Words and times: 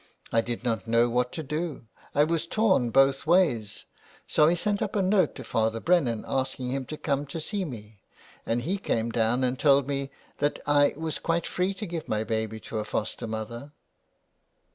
I 0.31 0.41
did 0.41 0.63
not 0.63 0.87
know 0.87 1.11
what 1.11 1.31
to 1.33 1.43
do. 1.43 1.85
I 2.15 2.23
was 2.23 2.47
torn 2.47 2.89
both 2.89 3.27
ways, 3.27 3.85
so 4.25 4.47
I 4.47 4.55
sent 4.55 4.81
up 4.81 4.95
a 4.95 5.01
note 5.03 5.35
to 5.35 5.43
Father 5.43 5.79
Brennan 5.79 6.25
asking 6.27 6.71
him 6.71 6.85
to 6.85 6.97
come 6.97 7.27
to 7.27 7.39
see 7.39 7.65
me, 7.65 8.01
and 8.43 8.63
he 8.63 8.77
came 8.79 9.11
down 9.11 9.43
and 9.43 9.59
told 9.59 9.87
me 9.87 10.09
that 10.39 10.57
I 10.65 10.93
was 10.97 11.19
quite 11.19 11.45
free 11.45 11.75
to 11.75 11.85
give 11.85 12.07
my 12.07 12.23
baby 12.23 12.59
to 12.61 12.79
a 12.79 12.83
foster 12.83 13.27
mother." 13.27 13.73